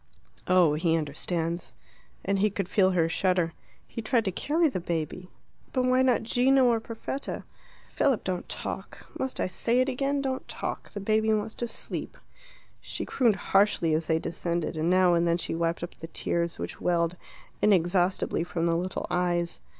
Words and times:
"Oh, 0.47 0.73
he 0.73 0.97
understands." 0.97 1.73
And 2.25 2.39
he 2.39 2.49
could 2.49 2.67
feel 2.67 2.89
her 2.89 3.07
shudder. 3.07 3.53
"He 3.87 4.01
tried 4.01 4.25
to 4.25 4.31
carry 4.31 4.67
the 4.67 4.79
baby" 4.79 5.29
"But 5.73 5.83
why 5.85 6.01
not 6.01 6.23
Gino 6.23 6.65
or 6.65 6.79
Perfetta?" 6.79 7.43
"Philip, 7.87 8.23
don't 8.23 8.49
talk. 8.49 9.05
Must 9.19 9.39
I 9.39 9.45
say 9.45 9.79
it 9.79 9.87
again? 9.87 10.19
Don't 10.19 10.47
talk. 10.47 10.89
The 10.89 10.99
baby 10.99 11.31
wants 11.31 11.53
to 11.53 11.67
sleep." 11.67 12.17
She 12.79 13.05
crooned 13.05 13.35
harshly 13.35 13.93
as 13.93 14.07
they 14.07 14.17
descended, 14.17 14.75
and 14.75 14.89
now 14.89 15.13
and 15.13 15.27
then 15.27 15.37
she 15.37 15.53
wiped 15.53 15.83
up 15.83 15.93
the 15.93 16.07
tears 16.07 16.57
which 16.57 16.81
welled 16.81 17.15
inexhaustibly 17.61 18.43
from 18.43 18.65
the 18.65 18.75
little 18.75 19.05
eyes. 19.11 19.61